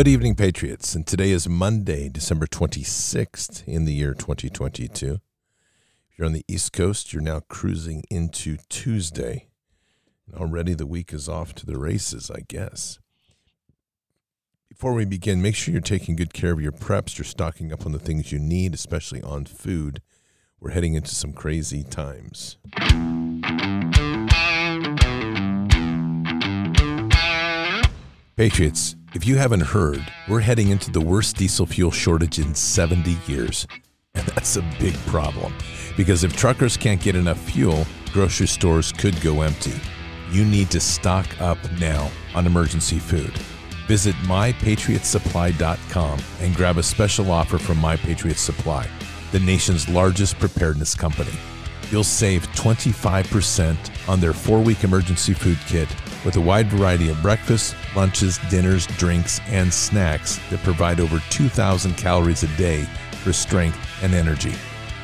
[0.00, 0.94] Good evening, Patriots.
[0.94, 5.20] And today is Monday, December 26th in the year 2022.
[6.08, 9.48] If you're on the East Coast, you're now cruising into Tuesday.
[10.32, 12.98] Already the week is off to the races, I guess.
[14.70, 17.18] Before we begin, make sure you're taking good care of your preps.
[17.18, 20.00] You're stocking up on the things you need, especially on food.
[20.60, 22.56] We're heading into some crazy times.
[28.34, 33.18] Patriots, if you haven't heard, we're heading into the worst diesel fuel shortage in 70
[33.26, 33.66] years.
[34.14, 35.52] And that's a big problem
[35.96, 39.74] because if truckers can't get enough fuel, grocery stores could go empty.
[40.30, 43.36] You need to stock up now on emergency food.
[43.88, 48.86] Visit mypatriotsupply.com and grab a special offer from My Patriot Supply,
[49.32, 51.32] the nation's largest preparedness company.
[51.90, 55.88] You'll save 25% on their four week emergency food kit
[56.24, 61.96] with a wide variety of breakfasts, lunches, dinners, drinks, and snacks that provide over 2,000
[61.96, 62.84] calories a day
[63.22, 64.54] for strength and energy.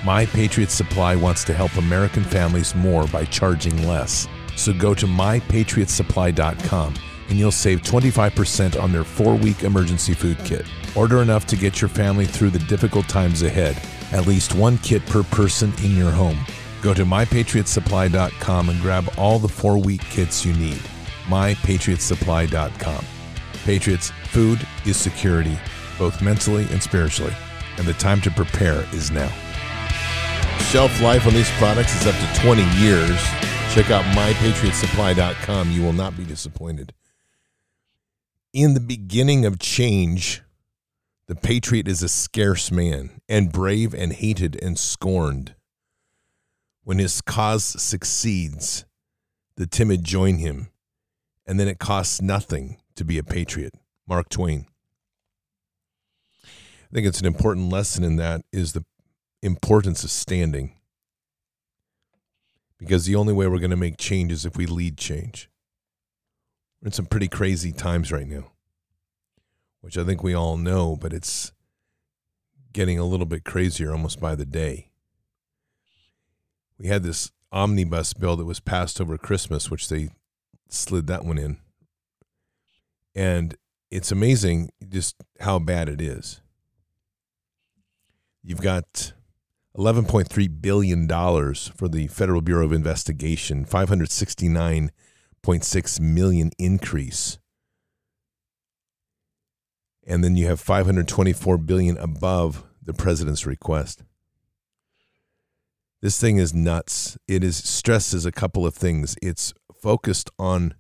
[0.04, 4.28] My Patriot Supply wants to help American families more by charging less.
[4.56, 6.94] So go to mypatriotsupply.com
[7.28, 10.64] and you'll save 25% on their four week emergency food kit.
[10.94, 13.76] Order enough to get your family through the difficult times ahead.
[14.12, 16.38] At least one kit per person in your home.
[16.86, 20.80] Go to mypatriotsupply.com and grab all the four week kits you need
[21.24, 23.04] mypatriotsupply.com.
[23.64, 25.58] Patriots, food is security,
[25.98, 27.34] both mentally and spiritually,
[27.78, 29.28] and the time to prepare is now.
[30.70, 33.20] Shelf life on these products is up to 20 years.
[33.74, 35.72] Check out mypatriotsupply.com.
[35.72, 36.92] You will not be disappointed.
[38.52, 40.40] In the beginning of change,
[41.26, 45.56] the patriot is a scarce man and brave and hated and scorned.
[46.86, 48.84] When his cause succeeds,
[49.56, 50.68] the timid join him
[51.44, 53.74] and then it costs nothing to be a patriot.
[54.06, 54.66] Mark Twain.
[56.44, 58.84] I think it's an important lesson in that is the
[59.42, 60.76] importance of standing.
[62.78, 65.50] Because the only way we're going to make change is if we lead change.
[66.80, 68.52] We're in some pretty crazy times right now,
[69.80, 71.50] which I think we all know, but it's
[72.72, 74.92] getting a little bit crazier almost by the day.
[76.78, 80.10] We had this omnibus bill that was passed over Christmas, which they
[80.68, 81.56] slid that one in.
[83.14, 83.56] And
[83.90, 86.40] it's amazing just how bad it is.
[88.42, 89.14] You've got
[89.76, 97.38] $11.3 billion for the Federal Bureau of Investigation, 569.6 million increase.
[100.06, 104.04] And then you have 524 billion above the president's request.
[106.02, 107.16] This thing is nuts.
[107.26, 109.16] It is stresses a couple of things.
[109.22, 110.74] It's focused on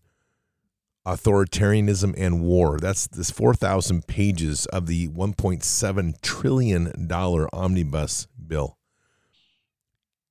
[1.06, 2.78] authoritarianism and war.
[2.78, 8.76] That's this 4,000 pages of the 1.7 trillion dollar omnibus bill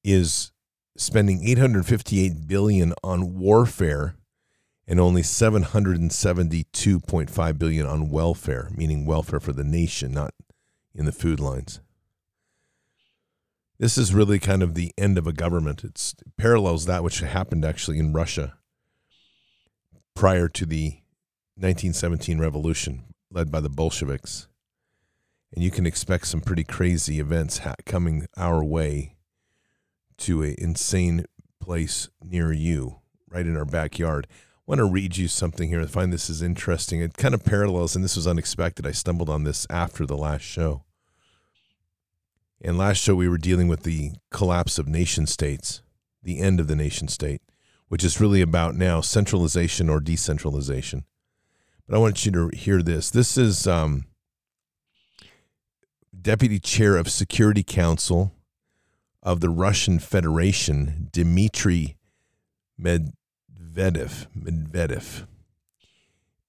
[0.03, 0.51] is
[0.97, 4.13] spending 858 billion on warfare
[4.87, 10.35] and only 772.5 billion on welfare, meaning welfare for the nation, not
[10.93, 11.79] in the food lines.
[13.77, 15.83] This is really kind of the end of a government.
[15.83, 18.54] It's, it parallels that which happened actually in Russia
[20.16, 21.01] prior to the
[21.57, 24.48] 1917 revolution led by the Bolsheviks.
[25.54, 29.16] And you can expect some pretty crazy events ha- coming our way
[30.19, 31.25] to an insane
[31.60, 34.28] place near you, right in our backyard.
[34.31, 35.81] I want to read you something here.
[35.81, 37.01] I find this is interesting.
[37.01, 38.88] It kind of parallels, and this was unexpected.
[38.88, 40.84] I stumbled on this after the last show.
[42.62, 45.81] And last show, we were dealing with the collapse of nation states,
[46.24, 47.42] the end of the nation state
[47.88, 51.06] which is really about now centralization or decentralization.
[51.88, 53.10] But I want you to hear this.
[53.10, 54.06] This is um,
[56.19, 58.34] Deputy Chair of Security Council
[59.22, 61.96] of the Russian Federation, Dmitry
[62.80, 63.13] Medvedev.
[64.36, 65.28] Medvedev.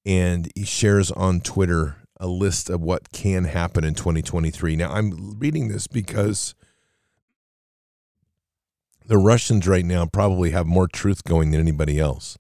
[0.05, 4.77] And he shares on Twitter a list of what can happen in 2023.
[4.77, 6.55] Now, I'm reading this because
[9.07, 12.39] the Russians right now probably have more truth going than anybody else.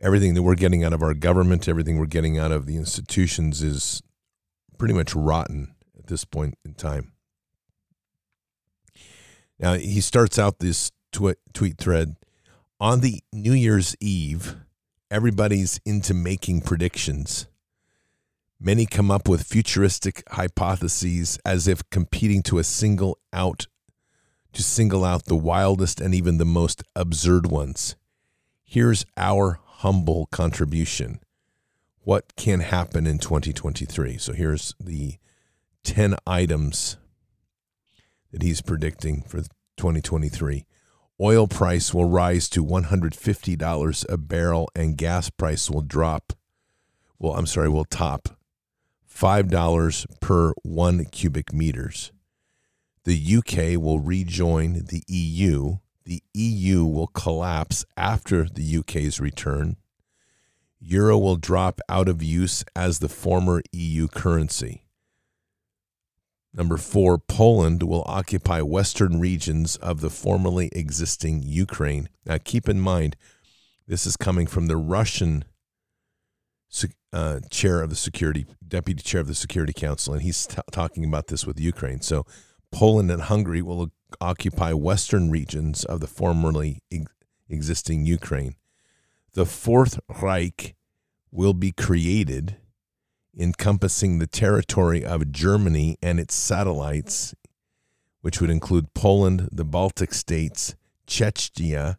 [0.00, 3.62] Everything that we're getting out of our government, everything we're getting out of the institutions
[3.62, 4.02] is
[4.78, 7.12] pretty much rotten at this point in time.
[9.58, 12.16] Now, he starts out this tweet, tweet thread
[12.78, 14.56] on the New Year's Eve,
[15.10, 17.46] everybody's into making predictions.
[18.58, 23.66] Many come up with futuristic hypotheses as if competing to a single out
[24.54, 27.96] to single out the wildest and even the most absurd ones.
[28.64, 31.20] Here's our humble contribution.
[32.00, 34.16] What can happen in 2023?
[34.16, 35.18] So here's the
[35.84, 36.96] 10 items
[38.32, 39.42] that he's predicting for
[39.76, 40.64] 2023.
[41.20, 46.32] Oil price will rise to $150 a barrel and gas price will drop.
[47.18, 48.35] Well, I'm sorry, will top
[49.16, 52.12] $5 per 1 cubic meters.
[53.04, 55.78] The UK will rejoin the EU.
[56.04, 59.76] The EU will collapse after the UK's return.
[60.80, 64.84] Euro will drop out of use as the former EU currency.
[66.52, 72.10] Number four, Poland will occupy western regions of the formerly existing Ukraine.
[72.26, 73.16] Now, keep in mind,
[73.86, 75.44] this is coming from the Russian
[77.12, 81.04] uh, chair of the security, deputy chair of the Security Council, and he's t- talking
[81.04, 82.00] about this with Ukraine.
[82.00, 82.26] So,
[82.72, 83.90] Poland and Hungary will
[84.20, 87.06] occupy western regions of the formerly ex-
[87.48, 88.56] existing Ukraine.
[89.32, 90.74] The Fourth Reich
[91.30, 92.56] will be created,
[93.38, 97.34] encompassing the territory of Germany and its satellites,
[98.20, 100.74] which would include Poland, the Baltic states,
[101.06, 101.96] Chechnya,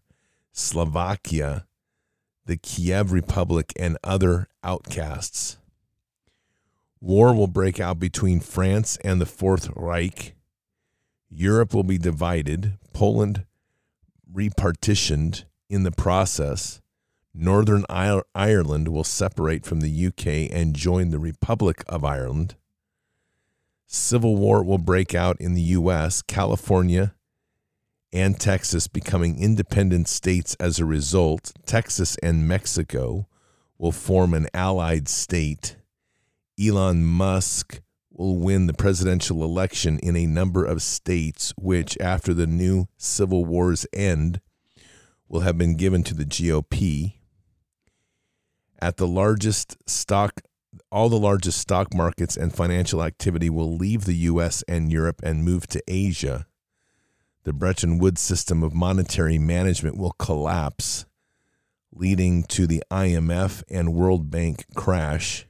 [0.51, 1.67] Slovakia,
[2.47, 5.57] the Kiev Republic, and other outcasts.
[6.99, 10.33] War will break out between France and the Fourth Reich
[11.29, 13.45] Europe will be divided, Poland
[14.33, 16.81] repartitioned in the process.
[17.33, 22.55] Northern Ireland will separate from the UK and join the Republic of Ireland.
[23.85, 27.13] Civil war will break out in the US, California
[28.13, 31.51] and Texas becoming independent states as a result.
[31.65, 33.27] Texas and Mexico
[33.77, 35.77] will form an allied state.
[36.59, 42.47] Elon Musk will win the presidential election in a number of states, which, after the
[42.47, 44.41] new civil war's end,
[45.29, 47.13] will have been given to the GOP.
[48.79, 50.41] At the largest stock,
[50.91, 54.63] all the largest stock markets and financial activity will leave the U.S.
[54.67, 56.46] and Europe and move to Asia.
[57.47, 61.05] The Bretton Woods system of monetary management will collapse,
[61.93, 65.45] leading to the IMF and World Bank crash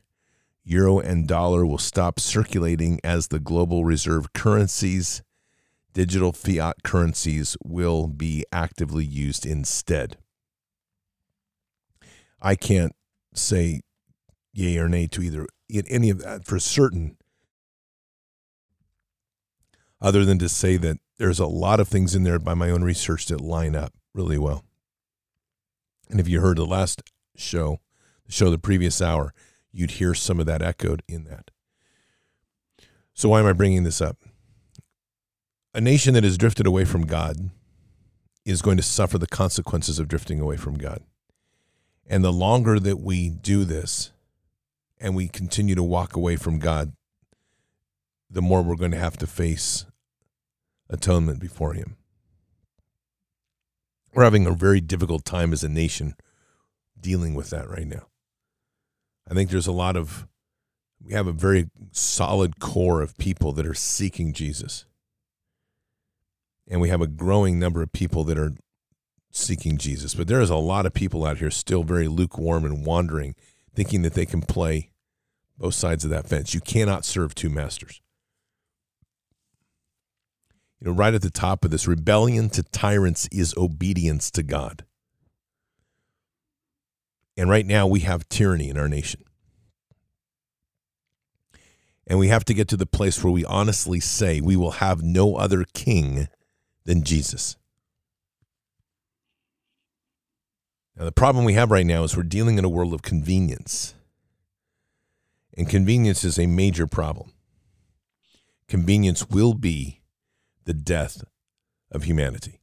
[0.64, 5.24] Euro and dollar will stop circulating as the global reserve currencies.
[5.92, 10.18] Digital fiat currencies will be actively used instead.
[12.40, 12.96] I can't
[13.34, 13.82] say
[14.54, 15.48] yay or nay to either
[15.90, 17.18] any of that for certain.
[20.00, 22.84] other than to say that there's a lot of things in there by my own
[22.84, 24.64] research that line up really well.
[26.10, 27.02] And if you heard the last
[27.36, 27.80] show,
[28.26, 29.34] the show the previous hour,
[29.72, 31.52] you'd hear some of that echoed in that.
[33.14, 34.18] So, why am I bringing this up?
[35.74, 37.50] A nation that has drifted away from God
[38.46, 41.04] is going to suffer the consequences of drifting away from God.
[42.06, 44.12] And the longer that we do this
[45.00, 46.94] and we continue to walk away from God,
[48.30, 49.86] the more we're going to have to face
[50.90, 51.98] atonement before Him.
[54.14, 56.16] We're having a very difficult time as a nation
[57.00, 58.08] dealing with that right now.
[59.30, 60.28] I think there's a lot of,
[61.04, 64.86] we have a very solid core of people that are seeking Jesus.
[66.68, 68.56] And we have a growing number of people that are
[69.32, 70.16] seeking Jesus.
[70.16, 73.36] But there is a lot of people out here still very lukewarm and wandering,
[73.74, 74.90] thinking that they can play
[75.58, 76.54] both sides of that fence.
[76.54, 78.02] You cannot serve two masters.
[80.80, 84.86] You know, right at the top of this, rebellion to tyrants is obedience to God.
[87.36, 89.24] And right now we have tyranny in our nation.
[92.06, 95.04] And we have to get to the place where we honestly say we will have
[95.04, 96.30] no other king
[96.86, 97.58] than Jesus.
[100.98, 103.94] Now, the problem we have right now is we're dealing in a world of convenience.
[105.56, 107.34] And convenience is a major problem.
[108.68, 110.02] Convenience will be
[110.68, 111.24] the death
[111.92, 112.60] of humanity.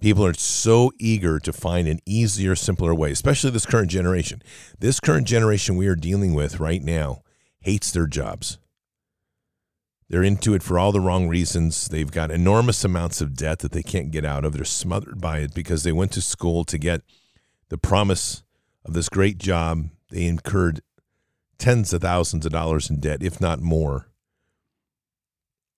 [0.00, 4.42] People are so eager to find an easier, simpler way, especially this current generation.
[4.78, 7.22] This current generation we are dealing with right now
[7.60, 8.58] hates their jobs.
[10.08, 11.88] They're into it for all the wrong reasons.
[11.88, 14.52] They've got enormous amounts of debt that they can't get out of.
[14.52, 17.02] They're smothered by it because they went to school to get
[17.68, 18.42] the promise
[18.84, 19.90] of this great job.
[20.10, 20.80] They incurred
[21.58, 24.07] tens of thousands of dollars in debt, if not more.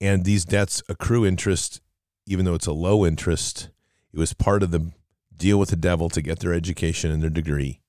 [0.01, 1.79] And these debts accrue interest,
[2.25, 3.69] even though it's a low interest.
[4.11, 4.91] It was part of the
[5.37, 7.81] deal with the devil to get their education and their degree.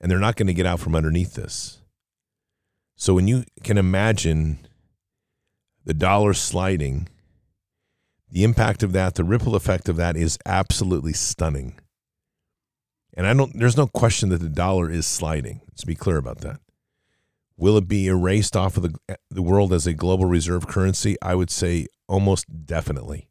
[0.00, 1.82] And they're not going to get out from underneath this.
[2.96, 4.66] So when you can imagine
[5.84, 7.08] the dollar sliding,
[8.30, 11.78] the impact of that, the ripple effect of that is absolutely stunning.
[13.14, 15.60] And I don't there's no question that the dollar is sliding.
[15.68, 16.60] Let's be clear about that.
[17.60, 21.16] Will it be erased off of the, the world as a global reserve currency?
[21.20, 23.28] I would say almost definitely.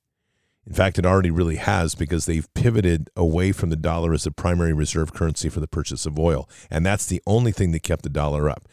[0.68, 4.32] In fact, it already really has because they've pivoted away from the dollar as a
[4.32, 6.48] primary reserve currency for the purchase of oil.
[6.70, 8.68] And that's the only thing that kept the dollar up.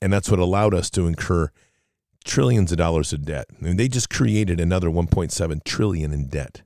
[0.00, 1.50] And that's what allowed us to incur
[2.24, 3.46] trillions of dollars of debt.
[3.60, 6.62] I mean, they just created another 1.7 trillion in debt.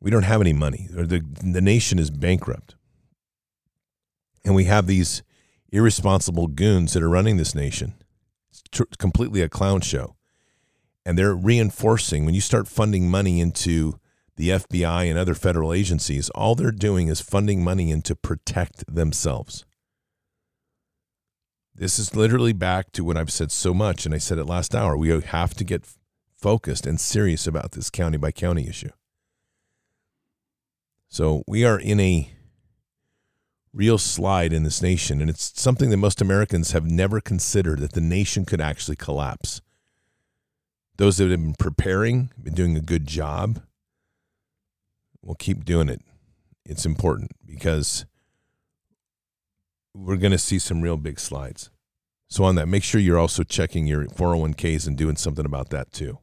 [0.00, 0.86] We don't have any money.
[0.90, 2.74] The, the nation is bankrupt.
[4.44, 5.22] And we have these
[5.72, 7.94] irresponsible goons that are running this nation.
[8.50, 10.16] It's completely a clown show.
[11.04, 13.98] And they're reinforcing when you start funding money into
[14.36, 18.92] the FBI and other federal agencies, all they're doing is funding money in to protect
[18.92, 19.64] themselves.
[21.74, 24.74] This is literally back to what I've said so much, and I said it last
[24.74, 24.96] hour.
[24.96, 25.86] We have to get
[26.36, 28.90] focused and serious about this county by county issue.
[31.08, 32.32] So we are in a
[33.72, 37.92] real slide in this nation, and it's something that most Americans have never considered that
[37.92, 39.60] the nation could actually collapse.
[40.96, 43.62] Those that have been preparing, been doing a good job,
[45.22, 46.02] will keep doing it.
[46.64, 48.04] It's important because
[49.94, 51.70] we're going to see some real big slides.
[52.28, 55.92] So, on that, make sure you're also checking your 401ks and doing something about that
[55.92, 56.18] too.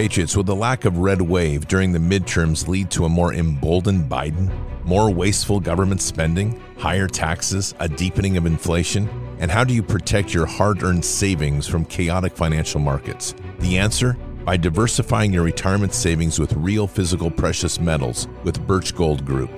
[0.00, 4.08] Patriots, will the lack of red wave during the midterms lead to a more emboldened
[4.08, 4.50] Biden,
[4.82, 9.10] more wasteful government spending, higher taxes, a deepening of inflation?
[9.40, 13.34] And how do you protect your hard earned savings from chaotic financial markets?
[13.58, 14.16] The answer?
[14.46, 19.50] by diversifying your retirement savings with real physical precious metals with Birch Gold Group.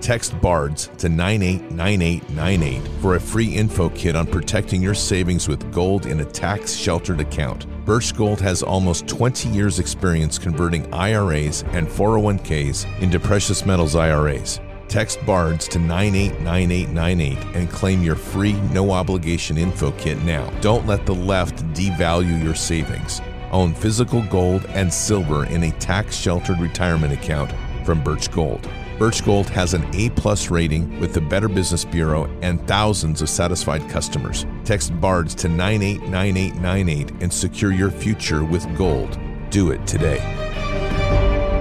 [0.00, 6.06] Text BARDS to 989898 for a free info kit on protecting your savings with gold
[6.06, 7.66] in a tax sheltered account.
[7.84, 14.60] Birch Gold has almost 20 years' experience converting IRAs and 401ks into precious metals IRAs.
[14.88, 20.48] Text BARDS to 989898 and claim your free, no obligation info kit now.
[20.60, 23.20] Don't let the left devalue your savings
[23.54, 27.52] own physical gold and silver in a tax sheltered retirement account
[27.86, 28.68] from Birch Gold.
[28.98, 33.28] Birch Gold has an A plus rating with the Better Business Bureau and thousands of
[33.28, 34.46] satisfied customers.
[34.64, 39.18] Text BARDS to 989898 and secure your future with gold.
[39.50, 40.18] Do it today.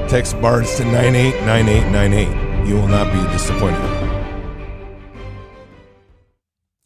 [0.08, 2.68] Text BARDS to 989898.
[2.68, 3.82] You will not be disappointed.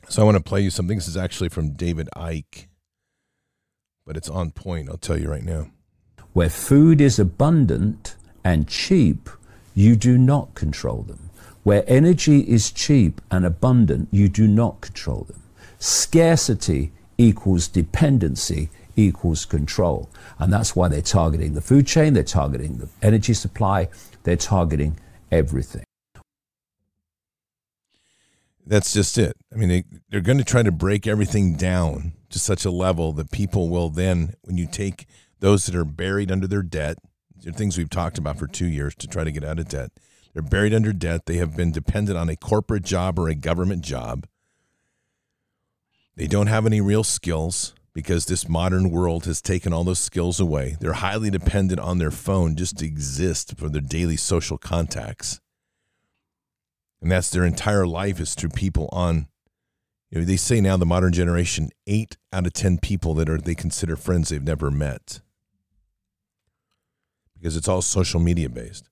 [0.08, 0.98] So I want to play you something.
[0.98, 2.68] This is actually from David Icke,
[4.06, 4.88] but it's on point.
[4.90, 5.72] I'll tell you right now.
[6.32, 9.30] Where food is abundant and cheap,
[9.78, 11.30] you do not control them.
[11.62, 15.44] Where energy is cheap and abundant, you do not control them.
[15.78, 20.10] Scarcity equals dependency equals control.
[20.40, 23.90] And that's why they're targeting the food chain, they're targeting the energy supply,
[24.24, 25.00] they're targeting
[25.32, 25.84] everything.
[28.66, 29.38] That's just it.
[29.54, 33.14] I mean, they, they're going to try to break everything down to such a level
[33.14, 35.06] that people will then, when you take
[35.40, 36.98] those that are buried under their debt,
[37.48, 39.94] they're things we've talked about for two years to try to get out of debt.
[40.34, 41.28] They're buried under debt.
[41.28, 44.28] They have been dependent on a corporate job or a government job.
[46.18, 50.42] They don't have any real skills because this modern world has taken all those skills
[50.42, 50.76] away.
[50.82, 55.40] They're highly dependent on their phone just to exist for their daily social contacts.
[57.02, 59.30] And that's their entire life is through people on
[60.10, 63.38] you know, they say now the modern generation, eight out of ten people that are
[63.38, 65.22] they consider friends they've never met.
[67.40, 68.90] Because it's all social media based.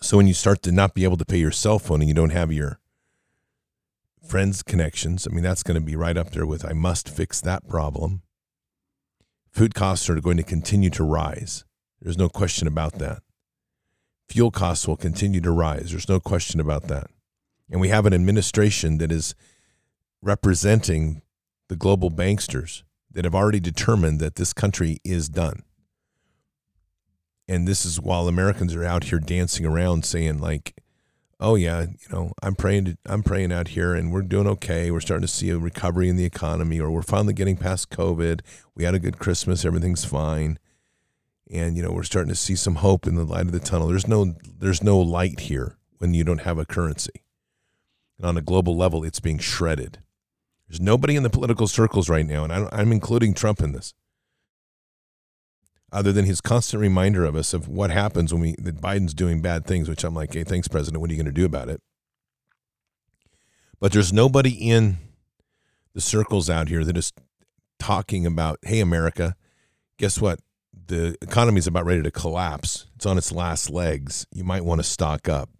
[0.00, 2.14] So when you start to not be able to pay your cell phone and you
[2.14, 2.80] don't have your
[4.26, 7.40] friends connections, I mean that's going to be right up there with I must fix
[7.42, 8.22] that problem.
[9.50, 11.64] Food costs are going to continue to rise.
[12.00, 13.22] There's no question about that.
[14.28, 15.90] Fuel costs will continue to rise.
[15.90, 17.08] There's no question about that.
[17.70, 19.34] And we have an administration that is
[20.20, 21.22] representing
[21.68, 22.82] the global banksters
[23.14, 25.62] that have already determined that this country is done.
[27.48, 30.80] And this is while Americans are out here dancing around saying like,
[31.40, 34.90] "Oh yeah, you know, I'm praying I'm praying out here and we're doing okay.
[34.90, 38.40] We're starting to see a recovery in the economy or we're finally getting past COVID.
[38.74, 40.58] We had a good Christmas, everything's fine."
[41.52, 43.88] and you know we're starting to see some hope in the light of the tunnel.
[43.88, 47.22] There's no there's no light here when you don't have a currency,
[48.16, 49.98] and on a global level, it's being shredded.
[50.72, 53.92] There's nobody in the political circles right now, and I'm including Trump in this,
[55.92, 59.42] other than his constant reminder of us of what happens when we that Biden's doing
[59.42, 59.86] bad things.
[59.86, 61.02] Which I'm like, hey, thanks, President.
[61.02, 61.82] What are you going to do about it?
[63.80, 64.96] But there's nobody in
[65.92, 67.12] the circles out here that is
[67.78, 69.36] talking about, hey, America,
[69.98, 70.40] guess what?
[70.86, 74.78] the economy is about ready to collapse, it's on its last legs, you might want
[74.78, 75.50] to stock up.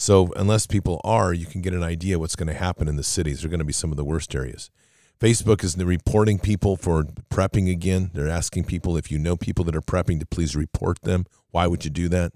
[0.00, 3.02] So, unless people are, you can get an idea what's going to happen in the
[3.02, 3.40] cities.
[3.40, 4.70] They're going to be some of the worst areas.
[5.18, 8.12] Facebook is reporting people for prepping again.
[8.14, 11.26] They're asking people if you know people that are prepping to please report them.
[11.50, 12.32] Why would you do that?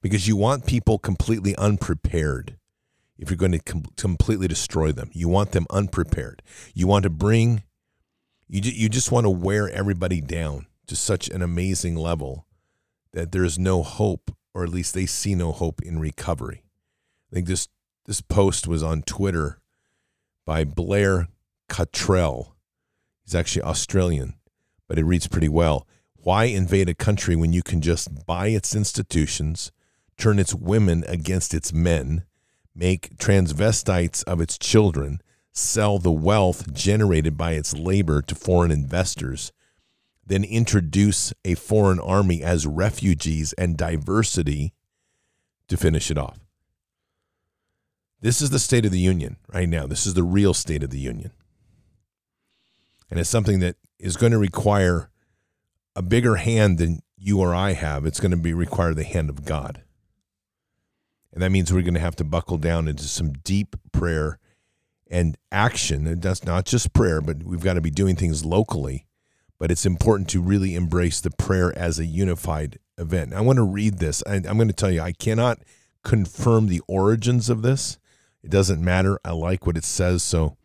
[0.00, 2.56] Because you want people completely unprepared
[3.18, 5.10] if you're going to com- completely destroy them.
[5.12, 6.40] You want them unprepared.
[6.72, 7.64] You want to bring,
[8.48, 12.46] you, you just want to wear everybody down to such an amazing level
[13.12, 16.64] that there is no hope, or at least they see no hope in recovery.
[17.30, 17.68] I think this
[18.04, 19.58] this post was on Twitter
[20.44, 21.28] by Blair
[21.68, 22.56] Cottrell.
[23.24, 24.34] He's actually Australian,
[24.88, 25.86] but it reads pretty well.
[26.16, 29.72] Why invade a country when you can just buy its institutions,
[30.16, 32.24] turn its women against its men,
[32.74, 35.20] make transvestites of its children,
[35.52, 39.52] sell the wealth generated by its labor to foreign investors,
[40.24, 44.72] then introduce a foreign army as refugees and diversity
[45.68, 46.38] to finish it off.
[48.20, 49.86] This is the State of the Union right now.
[49.86, 51.32] This is the real State of the Union.
[53.10, 55.10] And it's something that is going to require
[55.96, 58.06] a bigger hand than you or I have.
[58.06, 59.82] It's going to be require the hand of God.
[61.32, 64.38] And that means we're going to have to buckle down into some deep prayer
[65.10, 66.06] and action.
[66.06, 69.06] And that's not just prayer, but we've got to be doing things locally
[69.62, 73.32] but it's important to really embrace the prayer as a unified event.
[73.32, 74.20] I want to read this.
[74.26, 75.60] I, I'm going to tell you, I cannot
[76.02, 77.96] confirm the origins of this.
[78.42, 79.20] It doesn't matter.
[79.24, 80.56] I like what it says, so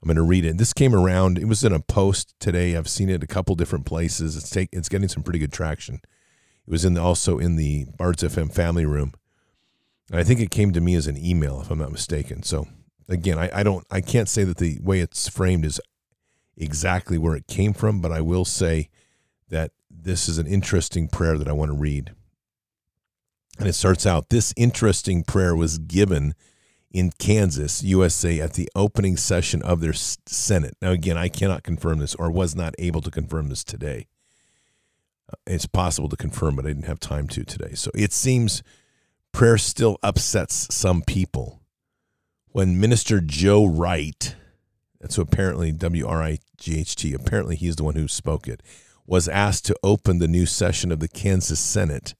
[0.00, 0.56] I'm going to read it.
[0.56, 1.36] This came around.
[1.36, 2.76] It was in a post today.
[2.76, 4.36] I've seen it a couple different places.
[4.36, 5.96] It's take, it's getting some pretty good traction.
[5.96, 9.14] It was in the, also in the Bards FM family room.
[10.12, 12.44] And I think it came to me as an email, if I'm not mistaken.
[12.44, 12.68] So
[13.08, 15.80] again, I, I don't, I can't say that the way it's framed is
[16.56, 18.88] exactly where it came from, but I will say
[19.48, 22.12] that this is an interesting prayer that I want to read.
[23.58, 26.34] And it starts out This interesting prayer was given
[26.90, 30.76] in Kansas, USA, at the opening session of their Senate.
[30.80, 34.06] Now, again, I cannot confirm this or was not able to confirm this today.
[35.28, 37.74] Uh, it's possible to confirm, but I didn't have time to today.
[37.74, 38.62] So it seems
[39.32, 41.60] prayer still upsets some people.
[42.46, 44.36] When Minister Joe Wright,
[45.12, 48.62] so apparently W R I G H T, apparently he's the one who spoke it,
[49.06, 52.14] was asked to open the new session of the Kansas Senate.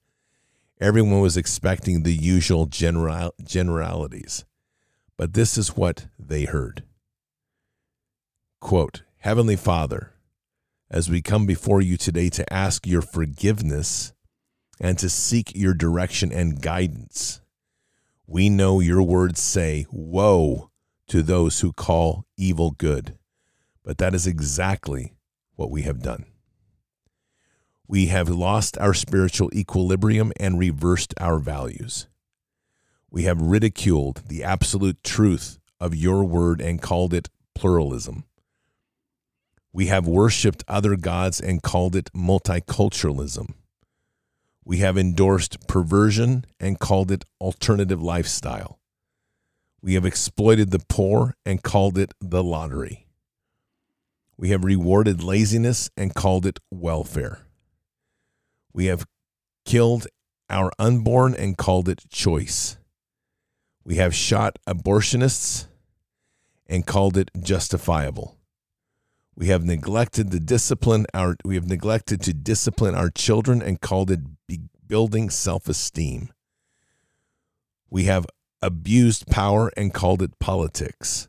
[0.80, 4.44] Everyone was expecting the usual general, generalities.
[5.16, 6.82] But this is what they heard.
[8.60, 10.12] Quote, Heavenly Father,
[10.90, 14.12] as we come before you today to ask your forgiveness
[14.80, 17.40] and to seek your direction and guidance,
[18.26, 20.70] we know your words say, Woe
[21.08, 23.18] to those who call evil good.
[23.82, 25.14] But that is exactly
[25.56, 26.26] what we have done.
[27.86, 32.06] We have lost our spiritual equilibrium and reversed our values.
[33.10, 38.24] We have ridiculed the absolute truth of your word and called it pluralism.
[39.72, 43.54] We have worshiped other gods and called it multiculturalism.
[44.64, 48.78] We have endorsed perversion and called it alternative lifestyle.
[49.84, 53.06] We have exploited the poor and called it the lottery.
[54.38, 57.42] We have rewarded laziness and called it welfare.
[58.72, 59.04] We have
[59.66, 60.06] killed
[60.48, 62.78] our unborn and called it choice.
[63.84, 65.66] We have shot abortionists
[66.66, 68.38] and called it justifiable.
[69.36, 74.10] We have neglected the discipline our we have neglected to discipline our children and called
[74.10, 74.20] it
[74.88, 76.32] building self-esteem.
[77.90, 78.24] We have
[78.64, 81.28] abused power and called it politics.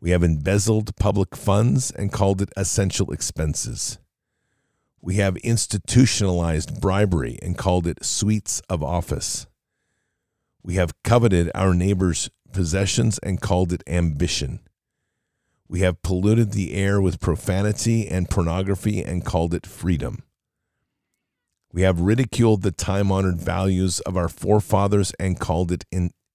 [0.00, 3.98] We have embezzled public funds and called it essential expenses.
[5.00, 9.46] We have institutionalized bribery and called it suites of office.
[10.62, 14.60] We have coveted our neighbor's possessions and called it ambition.
[15.68, 20.22] We have polluted the air with profanity and pornography and called it freedom.
[21.72, 25.86] We have ridiculed the time honored values of our forefathers and called it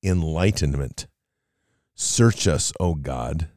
[0.03, 1.07] enlightenment.
[1.95, 3.49] Search us, O God,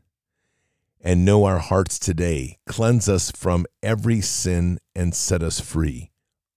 [1.01, 2.59] and know our hearts today.
[2.67, 6.11] Cleanse us from every sin and set us free.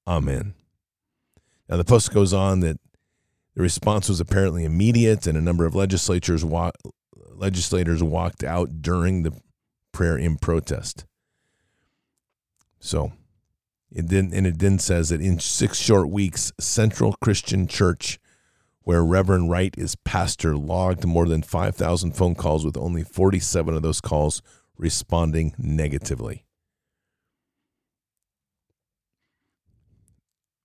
[0.08, 0.54] Amen.
[1.70, 2.80] Now, the post goes on that
[3.56, 6.72] the response was apparently immediate, and a number of legislators wa-
[7.16, 9.34] legislators walked out during the
[9.92, 11.06] prayer in protest.
[12.80, 13.12] So,
[13.92, 18.20] it then and it then says that in six short weeks, Central Christian Church,
[18.84, 23.76] where Reverend Wright is pastor, logged more than five thousand phone calls, with only forty-seven
[23.76, 24.42] of those calls
[24.78, 26.46] responding negatively.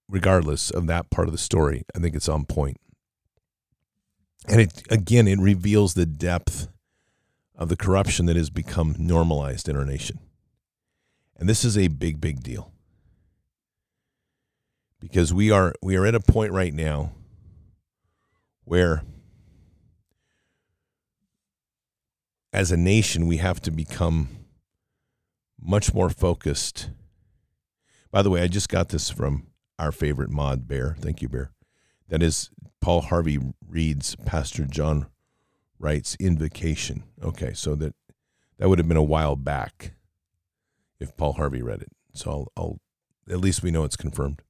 [0.09, 2.77] Regardless of that part of the story, I think it's on point.
[4.47, 6.69] And it again it reveals the depth
[7.57, 10.19] of the corruption that has become normalized in our nation.
[11.37, 12.71] And this is a big big deal.
[15.01, 17.13] Because we are we are at a point right now
[18.65, 19.03] where
[22.53, 24.29] as a nation we have to become
[25.61, 26.91] much more focused
[28.11, 29.47] by the way i just got this from
[29.79, 31.51] our favorite mod bear thank you bear
[32.09, 32.51] that is
[32.81, 35.07] Paul Harvey reads Pastor John
[35.79, 37.05] Wright's invocation.
[37.23, 37.95] Okay, so that
[38.59, 39.95] that would have been a while back
[41.01, 41.89] if Paul Harvey read it.
[42.13, 42.81] So I'll, I'll
[43.29, 44.43] at least we know it's confirmed.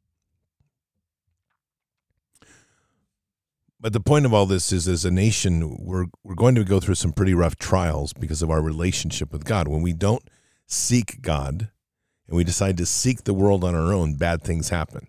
[3.84, 6.80] But the point of all this is as a nation, we're we're going to go
[6.80, 9.68] through some pretty rough trials because of our relationship with God.
[9.68, 10.22] When we don't
[10.66, 11.68] seek God
[12.26, 15.08] and we decide to seek the world on our own, bad things happen.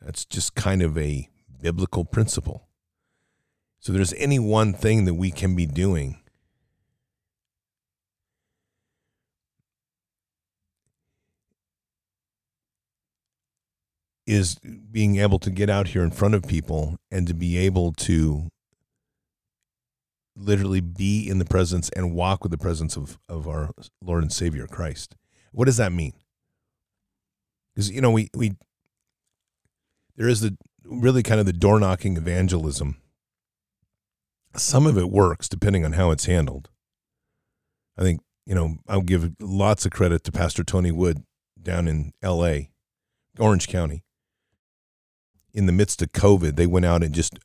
[0.00, 1.28] That's just kind of a
[1.62, 2.66] biblical principle.
[3.78, 6.19] So there's any one thing that we can be doing
[14.30, 14.54] is
[14.92, 18.48] being able to get out here in front of people and to be able to
[20.36, 24.32] literally be in the presence and walk with the presence of, of our Lord and
[24.32, 25.16] Savior Christ.
[25.50, 26.12] What does that mean?
[27.74, 28.52] Because you know we we
[30.16, 32.98] there is the really kind of the door knocking evangelism.
[34.54, 36.68] Some of it works depending on how it's handled.
[37.98, 41.24] I think, you know, I'll give lots of credit to Pastor Tony Wood
[41.60, 42.58] down in LA,
[43.38, 44.04] Orange County.
[45.52, 47.38] In the midst of COVID, they went out and just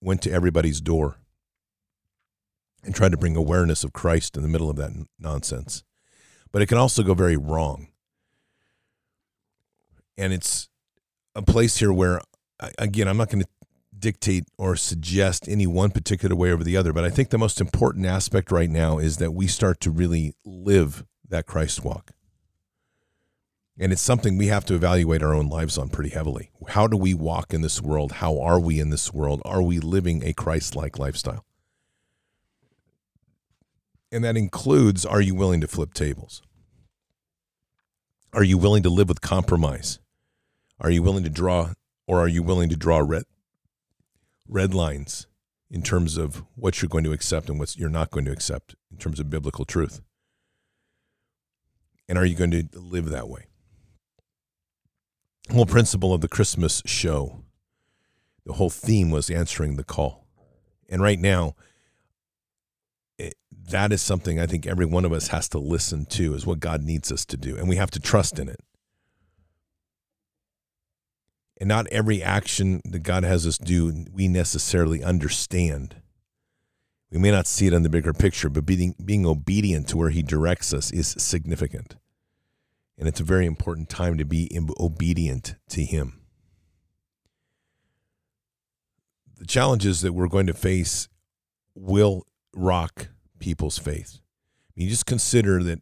[0.00, 1.18] went to everybody's door
[2.82, 5.84] and tried to bring awareness of Christ in the middle of that nonsense.
[6.52, 7.88] But it can also go very wrong.
[10.16, 10.68] And it's
[11.34, 12.20] a place here where
[12.78, 13.48] again, I'm not going to
[13.98, 17.60] dictate or suggest any one particular way over the other, but I think the most
[17.60, 22.12] important aspect right now is that we start to really live that Christ walk.
[23.80, 26.50] And it's something we have to evaluate our own lives on pretty heavily.
[26.68, 28.12] How do we walk in this world?
[28.12, 29.40] How are we in this world?
[29.46, 31.46] Are we living a Christ like lifestyle?
[34.12, 36.42] And that includes are you willing to flip tables?
[38.34, 39.98] Are you willing to live with compromise?
[40.78, 41.72] Are you willing to draw
[42.06, 43.24] or are you willing to draw red
[44.46, 45.26] red lines
[45.70, 48.74] in terms of what you're going to accept and what you're not going to accept
[48.92, 50.02] in terms of biblical truth?
[52.10, 53.46] And are you going to live that way?
[55.52, 57.42] Whole principle of the Christmas show,
[58.46, 60.24] the whole theme was answering the call.
[60.88, 61.56] And right now,
[63.18, 66.46] it, that is something I think every one of us has to listen to, is
[66.46, 67.56] what God needs us to do.
[67.56, 68.60] And we have to trust in it.
[71.60, 75.96] And not every action that God has us do, we necessarily understand.
[77.10, 80.10] We may not see it in the bigger picture, but being, being obedient to where
[80.10, 81.96] He directs us is significant.
[83.00, 86.20] And it's a very important time to be obedient to Him.
[89.38, 91.08] The challenges that we're going to face
[91.74, 93.08] will rock
[93.38, 94.18] people's faith.
[94.20, 95.80] I mean, just consider that,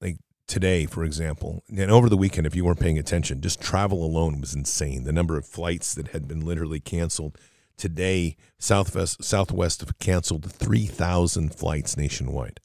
[0.00, 4.04] like today, for example, and over the weekend, if you weren't paying attention, just travel
[4.04, 5.02] alone was insane.
[5.02, 7.36] The number of flights that had been literally canceled.
[7.76, 12.60] Today, Southwest Southwest canceled 3,000 flights nationwide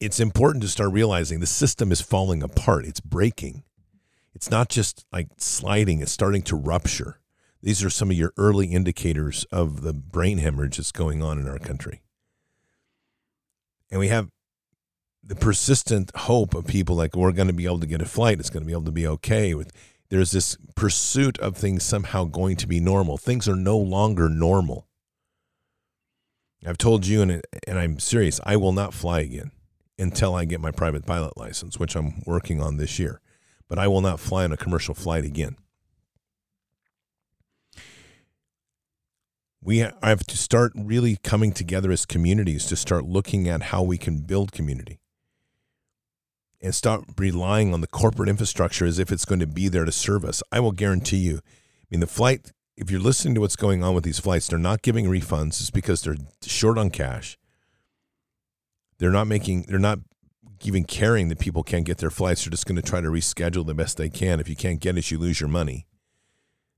[0.00, 2.84] it's important to start realizing the system is falling apart.
[2.84, 3.64] It's breaking.
[4.34, 7.20] It's not just like sliding, it's starting to rupture.
[7.62, 11.48] These are some of your early indicators of the brain hemorrhage that's going on in
[11.48, 12.02] our country.
[13.90, 14.30] And we have
[15.22, 18.40] the persistent hope of people like we're going to be able to get a flight,
[18.40, 19.70] it's going to be able to be okay with
[20.08, 23.16] there's this pursuit of things somehow going to be normal.
[23.16, 24.86] Things are no longer normal.
[26.66, 29.52] I've told you, and, and I'm serious, I will not fly again
[29.98, 33.20] until I get my private pilot license, which I'm working on this year.
[33.68, 35.56] But I will not fly on a commercial flight again.
[39.64, 43.96] We have to start really coming together as communities to start looking at how we
[43.96, 44.98] can build community
[46.60, 49.92] and start relying on the corporate infrastructure as if it's going to be there to
[49.92, 50.42] serve us.
[50.50, 51.36] I will guarantee you.
[51.36, 54.58] I mean, the flight, if you're listening to what's going on with these flights, they're
[54.58, 55.60] not giving refunds.
[55.60, 57.38] It's because they're short on cash.
[59.02, 59.98] They're not making, they're not
[60.62, 62.44] even caring that people can't get their flights.
[62.44, 64.38] They're just going to try to reschedule the best they can.
[64.38, 65.88] If you can't get it, you lose your money.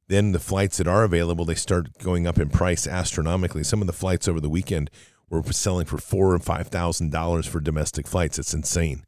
[0.09, 3.63] Then the flights that are available, they start going up in price astronomically.
[3.63, 4.91] Some of the flights over the weekend
[5.29, 8.39] were selling for four or five thousand dollars for domestic flights.
[8.39, 9.05] It's insane.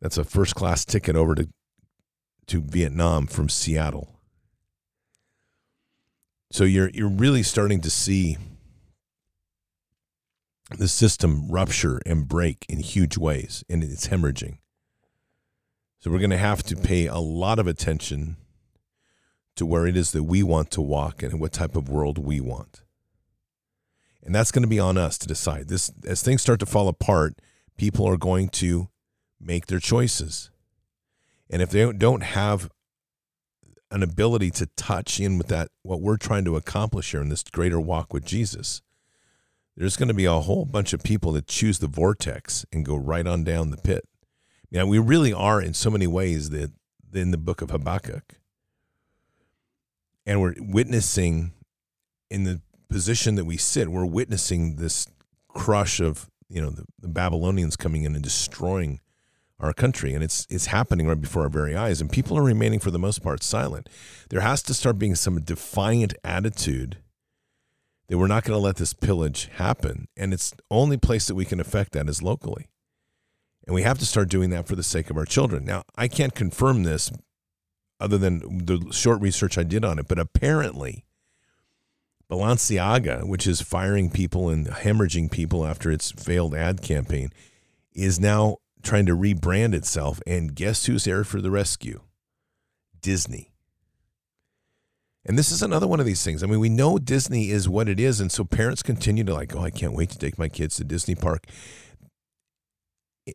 [0.00, 1.48] That's a first class ticket over to
[2.48, 4.16] to Vietnam from Seattle.
[6.50, 8.36] So you're you're really starting to see
[10.76, 14.58] the system rupture and break in huge ways, and it's hemorrhaging.
[15.98, 18.36] So we're going to have to pay a lot of attention
[19.56, 22.40] to where it is that we want to walk and what type of world we
[22.40, 22.82] want.
[24.22, 25.68] And that's going to be on us to decide.
[25.68, 27.34] This as things start to fall apart,
[27.76, 28.88] people are going to
[29.40, 30.50] make their choices.
[31.50, 32.70] And if they don't have
[33.90, 37.42] an ability to touch in with that what we're trying to accomplish here in this
[37.42, 38.82] greater walk with Jesus,
[39.80, 42.96] there's going to be a whole bunch of people that choose the vortex and go
[42.96, 44.06] right on down the pit.
[44.70, 46.70] Now, we really are in so many ways that
[47.14, 48.34] in the book of Habakkuk.
[50.26, 51.54] And we're witnessing
[52.28, 55.06] in the position that we sit, we're witnessing this
[55.48, 59.00] crush of, you know, the, the Babylonians coming in and destroying
[59.60, 62.80] our country and it's it's happening right before our very eyes and people are remaining
[62.80, 63.90] for the most part silent
[64.30, 66.96] there has to start being some defiant attitude
[68.10, 70.08] that we're not going to let this pillage happen.
[70.16, 72.66] And it's only place that we can affect that is locally.
[73.66, 75.64] And we have to start doing that for the sake of our children.
[75.64, 77.12] Now, I can't confirm this
[78.00, 81.04] other than the short research I did on it, but apparently
[82.28, 87.30] Balenciaga, which is firing people and hemorrhaging people after its failed ad campaign,
[87.92, 90.20] is now trying to rebrand itself.
[90.26, 92.00] And guess who's there for the rescue?
[93.00, 93.49] Disney.
[95.26, 96.42] And this is another one of these things.
[96.42, 99.54] I mean, we know Disney is what it is, and so parents continue to like,
[99.54, 101.46] oh, I can't wait to take my kids to Disney Park.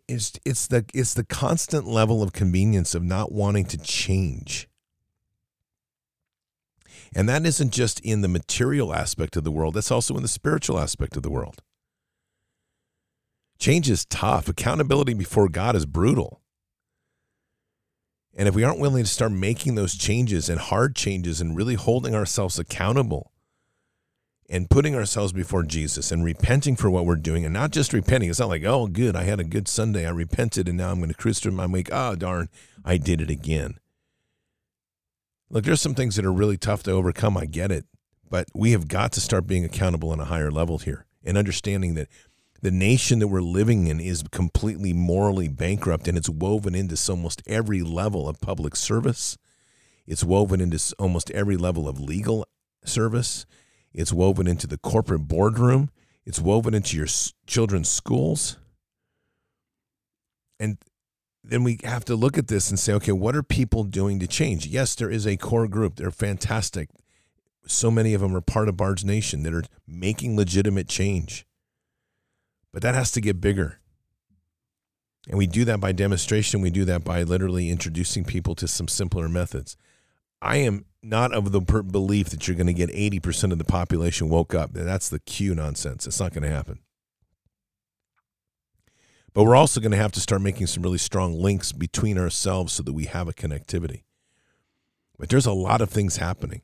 [0.08, 4.68] It's it's the it's the constant level of convenience of not wanting to change.
[7.16, 10.28] And that isn't just in the material aspect of the world, that's also in the
[10.28, 11.62] spiritual aspect of the world.
[13.58, 14.50] Change is tough.
[14.50, 16.42] Accountability before God is brutal.
[18.36, 21.76] And if we aren't willing to start making those changes and hard changes and really
[21.76, 23.32] holding ourselves accountable
[24.50, 28.30] and putting ourselves before Jesus and repenting for what we're doing and not just repenting,
[28.30, 30.06] it's not like, oh, good, I had a good Sunday.
[30.06, 31.90] I repented and now I'm going to through my week.
[31.92, 32.50] Oh, ah, darn,
[32.84, 33.80] I did it again.
[35.50, 37.38] Look, there's some things that are really tough to overcome.
[37.38, 37.86] I get it.
[38.30, 41.94] But we have got to start being accountable on a higher level here and understanding
[41.96, 42.10] that
[42.66, 47.44] the nation that we're living in is completely morally bankrupt and it's woven into almost
[47.46, 49.38] every level of public service,
[50.08, 52.48] It's woven into almost every level of legal
[52.84, 53.46] service.
[53.94, 55.92] It's woven into the corporate boardroom.
[56.26, 57.06] It's woven into your
[57.46, 58.58] children's schools.
[60.60, 60.80] And
[61.44, 64.28] then we have to look at this and say, okay, what are people doing to
[64.28, 64.66] change?
[64.66, 65.98] Yes, there is a core group.
[65.98, 66.90] They're fantastic.
[67.68, 71.46] So many of them are part of Bard's Nation that are making legitimate change.
[72.76, 73.80] But that has to get bigger.
[75.30, 76.60] And we do that by demonstration.
[76.60, 79.78] We do that by literally introducing people to some simpler methods.
[80.42, 84.28] I am not of the belief that you're going to get 80% of the population
[84.28, 84.74] woke up.
[84.74, 86.06] That's the Q nonsense.
[86.06, 86.80] It's not going to happen.
[89.34, 92.74] But we're also going to have to start making some really strong links between ourselves
[92.74, 94.04] so that we have a connectivity.
[95.18, 96.62] But there's a lot of things happening.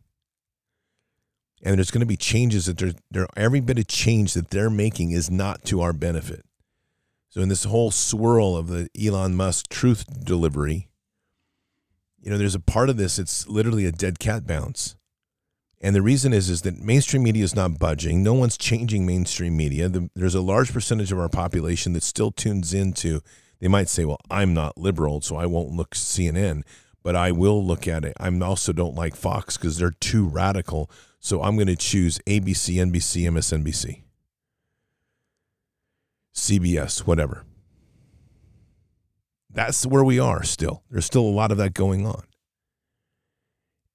[1.64, 4.70] And there's going to be changes that they're, they're every bit of change that they're
[4.70, 6.44] making is not to our benefit.
[7.30, 10.90] So in this whole swirl of the Elon Musk truth delivery,
[12.20, 14.96] you know, there's a part of this, it's literally a dead cat bounce.
[15.82, 18.22] And the reason is is that mainstream media is not budging.
[18.22, 19.90] No one's changing mainstream media.
[19.90, 23.22] The, there's a large percentage of our population that still tunes into.
[23.60, 26.64] They might say, "Well, I'm not liberal, so I won't look CNN,
[27.04, 28.14] but I will look at it.
[28.20, 32.76] I also don't like Fox because they're too radical, so I'm going to choose ABC,
[32.76, 34.04] NBC, MSNBC."
[36.34, 37.46] CBS, whatever.
[39.54, 40.84] That's where we are still.
[40.90, 42.24] There's still a lot of that going on.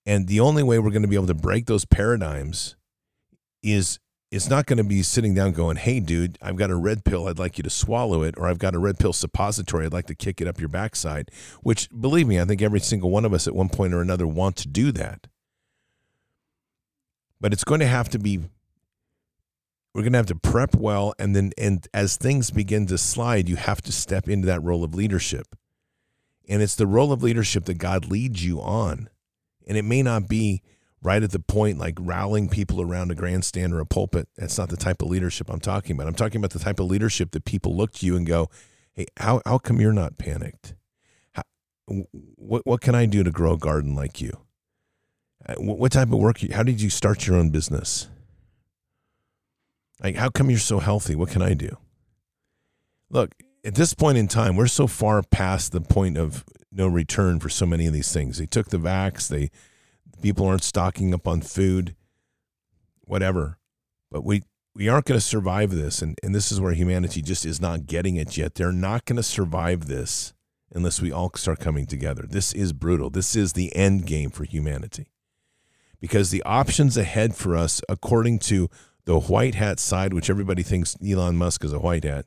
[0.05, 2.77] And the only way we're going to be able to break those paradigms
[3.62, 3.99] is
[4.31, 7.29] it's not going to be sitting down going, hey, dude, I've got a red pill.
[7.29, 8.35] I'd like you to swallow it.
[8.37, 9.87] Or I've got a red pill suppository.
[9.87, 11.31] I'd like to kick it up your backside.
[11.62, 14.27] Which, believe me, I think every single one of us at one point or another
[14.27, 15.29] want to do that.
[17.41, 18.41] But it's going to have to be
[19.95, 23.49] we're going to have to prep well and then and as things begin to slide
[23.49, 25.57] you have to step into that role of leadership
[26.47, 29.09] and it's the role of leadership that god leads you on
[29.67, 30.62] and it may not be
[31.07, 34.69] right at the point like rallying people around a grandstand or a pulpit that's not
[34.69, 37.45] the type of leadership i'm talking about i'm talking about the type of leadership that
[37.45, 38.49] people look to you and go
[38.95, 40.75] hey how, how come you're not panicked
[41.33, 41.42] how,
[42.37, 44.33] what, what can i do to grow a garden like you
[45.49, 48.09] uh, what, what type of work how did you start your own business
[50.03, 51.14] like, how come you're so healthy?
[51.14, 51.77] What can I do?
[53.11, 57.40] Look, at this point in time, we're so far past the point of no return
[57.40, 58.38] for so many of these things.
[58.38, 59.51] They took the vax, they
[60.22, 61.94] people aren't stocking up on food,
[63.02, 63.59] whatever.
[64.11, 64.42] But we
[64.74, 67.87] we aren't going to survive this, and, and this is where humanity just is not
[67.87, 68.55] getting it yet.
[68.55, 70.35] They're not going to survive this
[70.74, 72.26] unless we all start coming together.
[72.29, 73.09] This is brutal.
[73.09, 75.07] This is the end game for humanity.
[75.98, 78.68] Because the options ahead for us, according to
[79.07, 82.26] the white hat side, which everybody thinks Elon Musk is a white hat,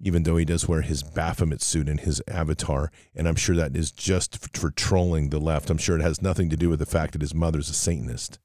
[0.00, 2.90] even though he does wear his Baphomet suit in his avatar.
[3.14, 5.70] And I'm sure that is just for trolling the left.
[5.70, 8.38] I'm sure it has nothing to do with the fact that his mother's a Satanist.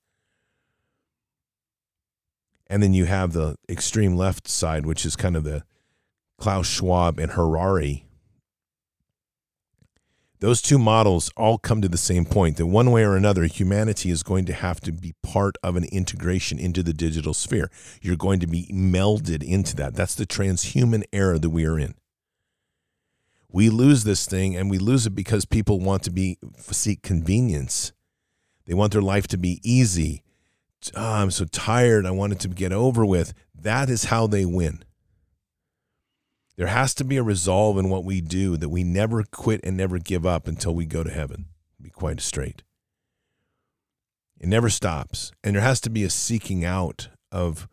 [2.67, 5.63] And then you have the extreme left side, which is kind of the
[6.37, 8.05] Klaus Schwab and Harari
[10.41, 14.09] those two models all come to the same point that one way or another, humanity
[14.09, 17.69] is going to have to be part of an integration into the digital sphere.
[18.01, 19.93] You're going to be melded into that.
[19.93, 21.93] That's the transhuman era that we are in.
[23.51, 27.91] We lose this thing, and we lose it because people want to be seek convenience.
[28.65, 30.23] They want their life to be easy.
[30.95, 32.07] Oh, I'm so tired.
[32.07, 33.33] I want it to get over with.
[33.53, 34.83] That is how they win.
[36.57, 39.77] There has to be a resolve in what we do that we never quit and
[39.77, 41.45] never give up until we go to heaven.
[41.81, 42.63] Be quite straight.
[44.39, 45.31] It never stops.
[45.43, 47.67] And there has to be a seeking out of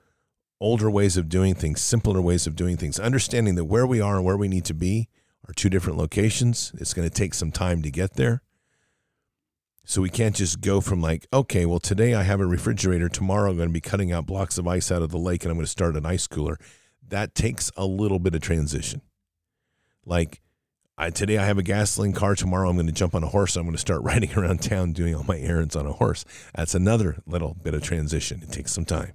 [0.60, 4.16] older ways of doing things, simpler ways of doing things, understanding that where we are
[4.16, 5.08] and where we need to be
[5.48, 6.72] are two different locations.
[6.78, 8.42] It's going to take some time to get there.
[9.84, 13.08] So we can't just go from like, okay, well, today I have a refrigerator.
[13.08, 15.50] Tomorrow I'm going to be cutting out blocks of ice out of the lake and
[15.50, 16.58] I'm going to start an ice cooler
[17.11, 19.03] that takes a little bit of transition.
[20.05, 20.40] Like
[20.97, 22.35] I, today, I have a gasoline car.
[22.35, 23.54] Tomorrow, I'm going to jump on a horse.
[23.54, 26.25] I'm going to start riding around town doing all my errands on a horse.
[26.54, 28.42] That's another little bit of transition.
[28.42, 29.13] It takes some time.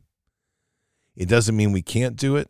[1.16, 2.50] It doesn't mean we can't do it,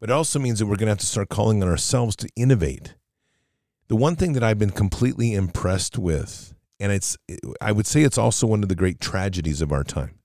[0.00, 2.28] but it also means that we're going to have to start calling on ourselves to
[2.36, 2.94] innovate.
[3.88, 7.18] The one thing that I've been completely impressed with, and it's,
[7.60, 10.18] I would say it's also one of the great tragedies of our time,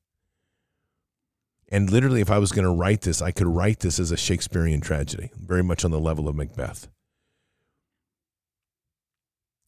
[1.72, 4.18] and literally, if I was going to write this, I could write this as a
[4.18, 6.88] Shakespearean tragedy, very much on the level of Macbeth.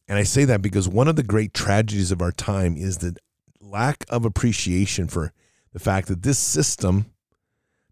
[0.08, 3.16] And I say that because one of the great tragedies of our time is the
[3.60, 5.32] lack of appreciation for
[5.72, 7.06] the fact that this system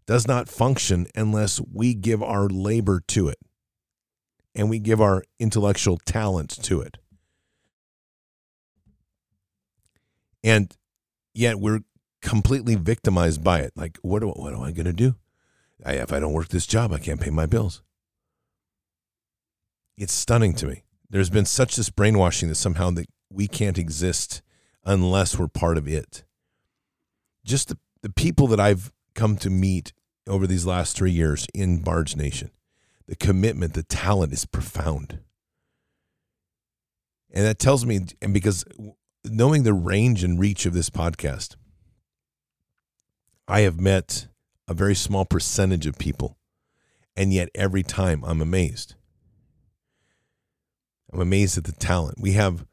[0.05, 3.39] does not function unless we give our labor to it
[4.53, 6.97] and we give our intellectual talent to it.
[10.43, 10.75] And
[11.33, 11.79] yet we're
[12.21, 13.73] completely victimized by it.
[13.75, 15.15] Like, what, do, what am I going to do?
[15.85, 17.81] I, if I don't work this job, I can't pay my bills.
[19.97, 20.83] It's stunning to me.
[21.09, 24.41] There's been such this brainwashing that somehow that we can't exist
[24.85, 26.23] unless we're part of it.
[27.43, 29.93] Just the, the people that I've come to meet
[30.27, 32.51] over these last three years in Bards Nation,
[33.07, 35.19] the commitment, the talent is profound.
[37.33, 38.63] And that tells me, and because
[39.23, 41.55] knowing the range and reach of this podcast,
[43.51, 44.27] I have met
[44.69, 46.37] a very small percentage of people.
[47.17, 48.95] And yet every time I'm amazed.
[51.11, 52.17] I'm amazed at the talent.
[52.17, 52.65] We have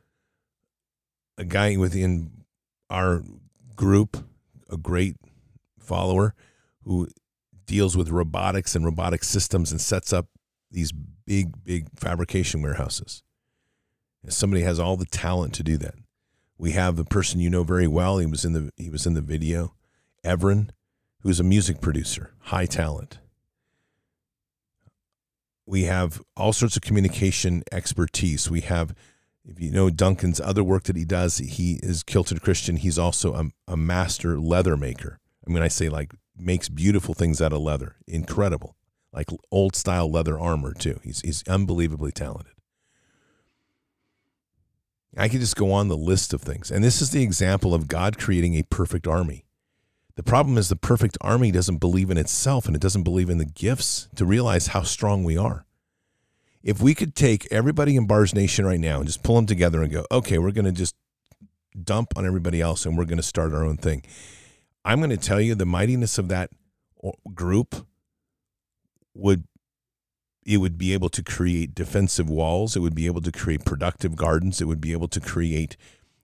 [1.36, 2.44] a guy within
[2.88, 3.24] our
[3.74, 4.24] group,
[4.70, 5.16] a great
[5.80, 6.36] follower
[6.84, 7.08] who
[7.66, 10.28] deals with robotics and robotic systems and sets up
[10.70, 13.24] these big, big fabrication warehouses.
[14.22, 15.96] And somebody has all the talent to do that.
[16.56, 18.18] We have the person you know very well.
[18.18, 19.74] He was in the he was in the video,
[20.24, 20.70] Everin,
[21.22, 23.18] who's a music producer, high talent.
[25.66, 28.50] We have all sorts of communication expertise.
[28.50, 28.94] We have,
[29.44, 32.76] if you know Duncan's other work that he does, he is kilted Christian.
[32.76, 35.18] He's also a, a master leather maker.
[35.46, 38.76] I mean, I say like makes beautiful things out of leather, incredible,
[39.12, 41.00] like old style leather armor too.
[41.02, 42.54] He's he's unbelievably talented.
[45.16, 46.70] I could just go on the list of things.
[46.70, 49.44] And this is the example of God creating a perfect army.
[50.18, 53.38] The problem is the perfect army doesn't believe in itself and it doesn't believe in
[53.38, 55.64] the gifts to realize how strong we are.
[56.60, 59.80] If we could take everybody in Bards Nation right now and just pull them together
[59.80, 60.96] and go, okay, we're going to just
[61.84, 64.02] dump on everybody else and we're going to start our own thing.
[64.84, 66.50] I'm going to tell you the mightiness of that
[67.04, 67.86] uh, group
[69.14, 69.44] would
[70.44, 74.16] it would be able to create defensive walls it would be able to create productive
[74.16, 75.76] gardens it would be able to create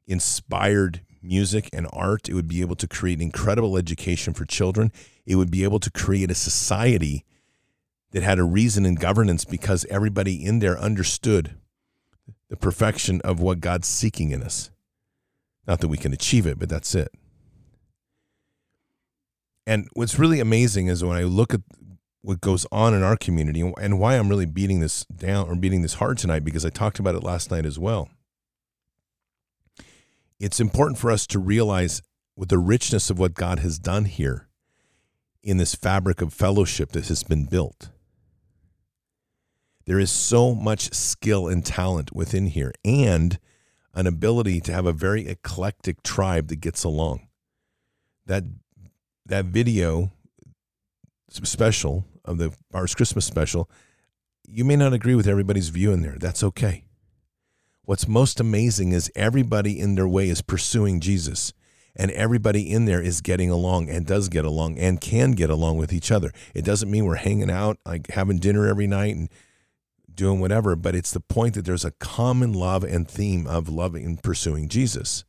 [0.07, 2.29] inspired music and art.
[2.29, 4.93] It would be able to create incredible education for children.
[5.27, 7.25] It would be able to create a society
[8.13, 11.57] that had a reason and governance because everybody in there understood
[12.49, 14.71] the perfection of what God's seeking in us.
[15.67, 17.11] Not that we can achieve it, but that's it.
[19.67, 21.63] And what's really amazing is when I look at
[22.21, 25.83] what goes on in our community and why I'm really beating this down or beating
[25.83, 28.09] this hard tonight because I talked about it last night as well
[30.39, 32.03] it's important for us to realize
[32.37, 34.49] with the richness of what God has done here
[35.43, 37.91] in this fabric of fellowship that has been built.
[39.87, 43.39] There is so much skill and talent within here and
[43.93, 47.29] an ability to have a very eclectic tribe that gets along.
[48.27, 48.45] That
[49.27, 50.13] that video
[51.31, 53.71] special of the Bards Christmas special,
[54.47, 56.17] you may not agree with everybody's view in there.
[56.19, 56.85] That's okay.
[57.85, 61.53] What's most amazing is everybody in their way is pursuing Jesus
[61.97, 65.77] and everybody in there is getting along and does get along and can get along
[65.77, 66.33] with each other.
[66.55, 69.29] It doesn't mean we're hanging out, like having dinner every night and
[70.13, 74.05] doing whatever, but it's the point that there's a common love and theme of loving
[74.05, 75.25] and pursuing Jesus.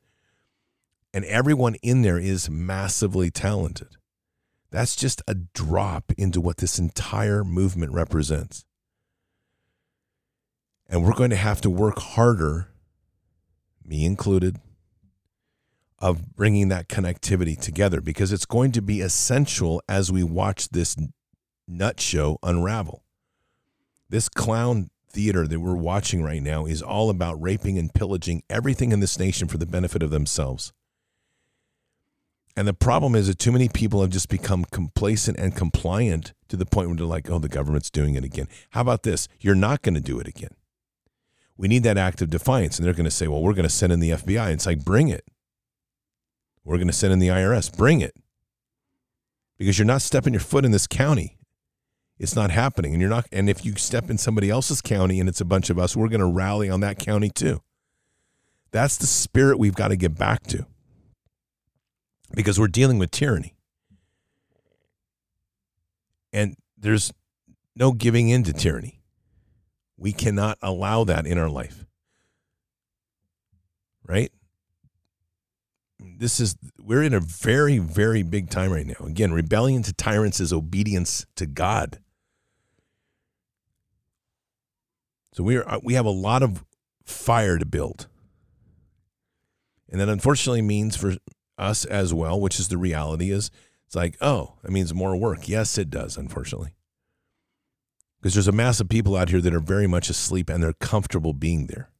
[1.13, 3.97] And everyone in there is massively talented.
[4.71, 8.65] That's just a drop into what this entire movement represents.
[10.87, 12.69] And we're going to have to work harder,
[13.83, 14.59] me included,
[15.99, 20.95] of bringing that connectivity together because it's going to be essential as we watch this
[21.67, 23.03] nut show unravel.
[24.09, 28.91] This clown theater that we're watching right now is all about raping and pillaging everything
[28.91, 30.73] in this nation for the benefit of themselves.
[32.57, 36.55] And the problem is that too many people have just become complacent and compliant to
[36.55, 38.47] the point where they're like, oh, the government's doing it again.
[38.71, 39.27] How about this?
[39.39, 40.51] You're not going to do it again
[41.57, 42.77] we need that act of defiance.
[42.77, 44.45] And they're going to say, well, we're going to send in the FBI.
[44.45, 45.25] And it's like, bring it.
[46.63, 47.75] We're going to send in the IRS.
[47.75, 48.15] Bring it.
[49.57, 51.37] Because you're not stepping your foot in this county.
[52.17, 52.93] It's not happening.
[52.93, 55.69] And you're not, and if you step in somebody else's county and it's a bunch
[55.69, 57.61] of us, we're going to rally on that county too.
[58.71, 60.65] That's the spirit we've got to get back to.
[62.33, 63.55] Because we're dealing with tyranny.
[66.33, 67.13] And there's
[67.75, 68.94] no giving in to tyranny.
[69.97, 71.85] We cannot allow that in our life.
[74.05, 74.31] Right?
[75.99, 79.05] This is, we're in a very, very big time right now.
[79.05, 81.99] Again, rebellion to tyrants is obedience to God.
[85.33, 86.63] So we are, we have a lot of
[87.03, 88.07] fire to build.
[89.89, 91.15] And that unfortunately means for
[91.57, 93.49] us as well, which is the reality is
[93.85, 95.47] it's like, oh, it means more work.
[95.47, 96.75] Yes, it does, unfortunately
[98.25, 100.73] because there's a mass of people out here that are very much asleep and they're
[100.73, 101.91] comfortable being there.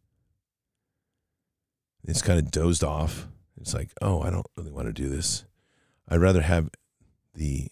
[2.03, 3.27] It's kind of dozed off
[3.61, 5.45] It's like, oh, I don't really want to do this.
[6.09, 6.71] I'd rather have
[7.35, 7.67] the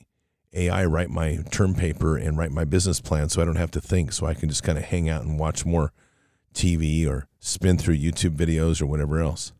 [0.53, 3.81] AI write my term paper and write my business plan so I don't have to
[3.81, 5.91] think, so I can just kind of hang out and watch more
[6.53, 9.51] TV or spin through YouTube videos or whatever else.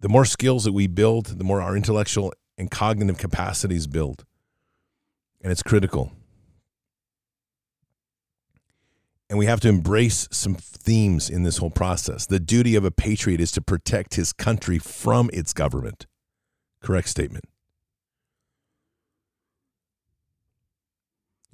[0.00, 4.24] The more skills that we build, the more our intellectual and cognitive capacities build.
[5.42, 6.12] And it's critical.
[9.30, 12.26] And we have to embrace some themes in this whole process.
[12.26, 16.06] The duty of a patriot is to protect his country from its government.
[16.80, 17.44] Correct statement.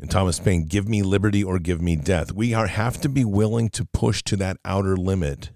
[0.00, 2.32] And Thomas Paine, give me liberty or give me death.
[2.32, 5.50] We are, have to be willing to push to that outer limit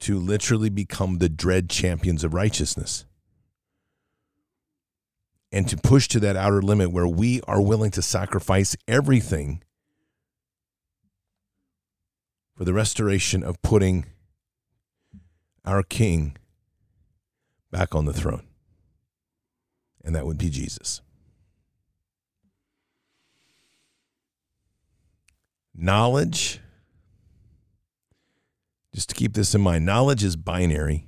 [0.00, 3.06] to literally become the dread champions of righteousness.
[5.56, 9.62] And to push to that outer limit where we are willing to sacrifice everything
[12.54, 14.04] for the restoration of putting
[15.64, 16.36] our King
[17.70, 18.46] back on the throne.
[20.04, 21.00] And that would be Jesus.
[25.74, 26.60] Knowledge,
[28.94, 31.05] just to keep this in mind, knowledge is binary.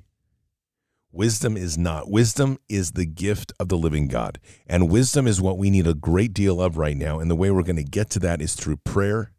[1.10, 2.10] Wisdom is not.
[2.10, 4.38] Wisdom is the gift of the living God.
[4.66, 7.18] And wisdom is what we need a great deal of right now.
[7.18, 9.32] And the way we're going to get to that is through prayer.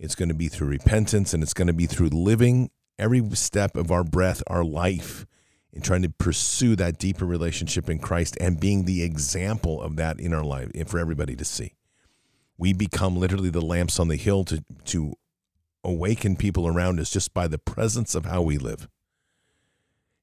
[0.00, 3.76] It's going to be through repentance and it's going to be through living every step
[3.76, 5.26] of our breath, our life,
[5.72, 10.18] in trying to pursue that deeper relationship in Christ and being the example of that
[10.18, 11.74] in our life and for everybody to see.
[12.56, 15.14] We become literally the lamps on the hill to, to
[15.84, 18.88] awaken people around us just by the presence of how we live.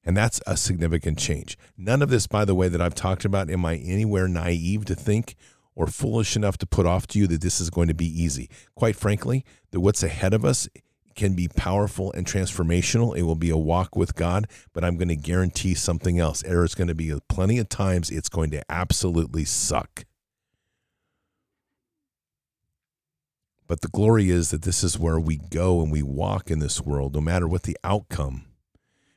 [0.06, 1.58] And that's a significant change.
[1.76, 4.94] None of this, by the way, that I've talked about, am I anywhere naive to
[4.94, 5.34] think
[5.74, 8.48] or foolish enough to put off to you that this is going to be easy.
[8.74, 10.68] Quite frankly, that what's ahead of us
[11.14, 13.16] can be powerful and transformational.
[13.16, 16.42] It will be a walk with God, but I'm going to guarantee something else.
[16.42, 20.04] There is going to be plenty of times it's going to absolutely suck.
[23.66, 26.80] But the glory is that this is where we go and we walk in this
[26.80, 28.44] world, no matter what the outcome,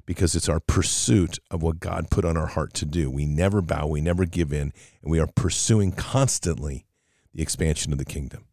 [0.09, 3.11] because it's our pursuit of what God put on our heart to do.
[3.11, 6.87] We never bow, we never give in, and we are pursuing constantly
[7.31, 8.45] the expansion of the kingdom.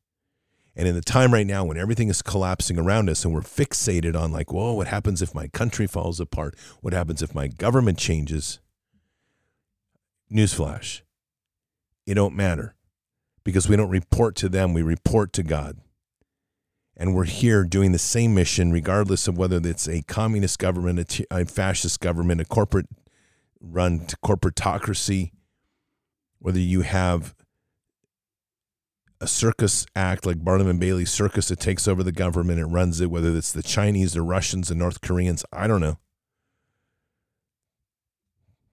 [0.77, 4.15] And in the time right now when everything is collapsing around us and we're fixated
[4.15, 6.55] on, like, whoa, what happens if my country falls apart?
[6.83, 8.61] What happens if my government changes?
[10.31, 11.01] Newsflash
[12.05, 12.75] it don't matter
[13.45, 15.79] because we don't report to them, we report to God.
[16.97, 21.05] And we're here doing the same mission, regardless of whether it's a communist government, a,
[21.05, 22.89] t- a fascist government, a corporate
[23.61, 25.33] run corporatocracy,
[26.39, 27.35] whether you have
[29.21, 33.01] a circus act like Barnum and Bailey Circus that takes over the government and runs
[33.01, 35.99] it, whether it's the Chinese, the Russians, the North Koreans, I don't know.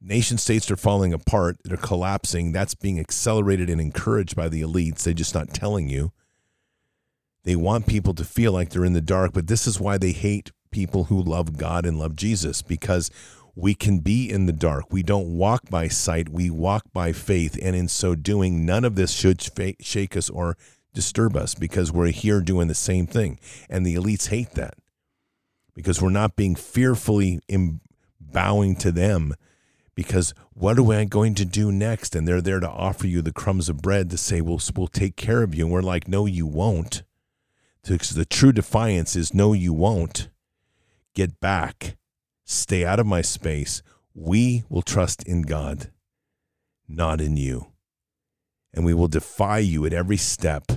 [0.02, 2.52] Nation states are falling apart, they're collapsing.
[2.52, 5.04] That's being accelerated and encouraged by the elites.
[5.04, 6.12] They're just not telling you.
[7.44, 10.12] They want people to feel like they're in the dark, but this is why they
[10.12, 13.12] hate people who love God and love Jesus because
[13.56, 14.92] we can be in the dark.
[14.92, 17.58] We don't walk by sight, we walk by faith.
[17.62, 19.42] And in so doing, none of this should
[19.82, 20.58] shake us or
[20.94, 23.40] disturb us because we're here doing the same thing.
[23.70, 24.76] And the elites hate that
[25.76, 27.40] because we're not being fearfully
[28.20, 29.34] bowing to them
[29.96, 32.16] because what are we going to do next?
[32.16, 35.16] And they're there to offer you the crumbs of bread to say, we'll, we'll take
[35.16, 35.66] care of you.
[35.66, 37.04] And we're like, no, you won't.
[37.84, 40.30] Because the true defiance is, no, you won't.
[41.16, 41.98] Get back
[42.46, 43.82] Stay out of my space.
[44.14, 45.92] We will trust in God,
[46.88, 47.68] not in you.
[48.74, 50.72] And we will defy you at every step.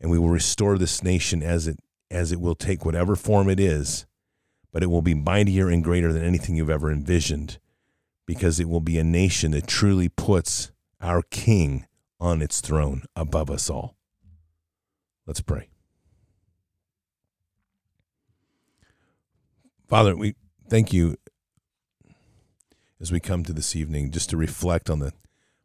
[0.00, 1.78] And we will restore this nation as it
[2.10, 4.06] as it will take whatever form it is,
[4.72, 7.58] but it will be mightier and greater than anything you've ever envisioned
[8.24, 10.70] because it will be a nation that truly puts
[11.02, 11.86] our king
[12.18, 13.97] on its throne above us all.
[15.28, 15.68] Let's pray.
[19.86, 20.36] Father, we
[20.70, 21.18] thank you
[22.98, 25.12] as we come to this evening just to reflect on the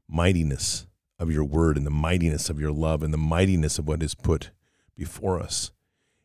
[0.05, 0.85] mightiness
[1.17, 4.15] of your word and the mightiness of your love and the mightiness of what is
[4.15, 4.51] put
[4.97, 5.71] before us.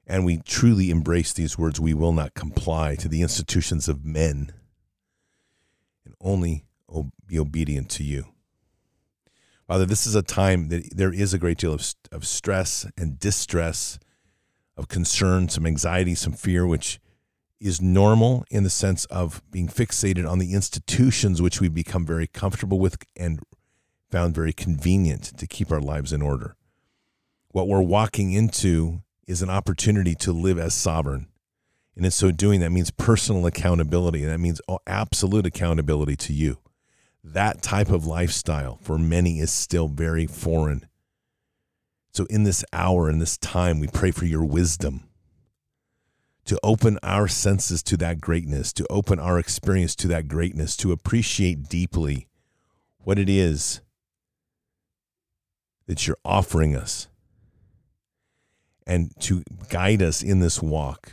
[0.04, 1.78] And we truly embrace these words.
[1.78, 4.52] We will not comply to the institutions of men
[6.04, 6.64] and only
[7.24, 8.24] be obedient to you.
[9.68, 13.20] Father, this is a time that there is a great deal of, of stress and
[13.20, 13.98] distress,
[14.78, 16.98] of concern, some anxiety, some fear, which
[17.60, 22.26] is normal in the sense of being fixated on the institutions which we become very
[22.26, 23.40] comfortable with and
[24.10, 26.56] found very convenient to keep our lives in order.
[27.50, 31.28] What we're walking into is an opportunity to live as sovereign.
[31.94, 34.22] And in so doing, that means personal accountability.
[34.22, 36.58] And that means absolute accountability to you.
[37.32, 40.86] That type of lifestyle for many is still very foreign.
[42.12, 45.04] So, in this hour, in this time, we pray for your wisdom
[46.46, 50.92] to open our senses to that greatness, to open our experience to that greatness, to
[50.92, 52.26] appreciate deeply
[52.98, 53.82] what it is
[55.86, 57.08] that you're offering us,
[58.86, 61.12] and to guide us in this walk,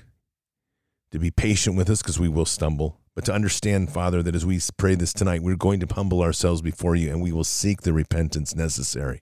[1.11, 4.45] to be patient with us because we will stumble, but to understand, Father, that as
[4.45, 7.82] we pray this tonight, we're going to humble ourselves before you and we will seek
[7.82, 9.22] the repentance necessary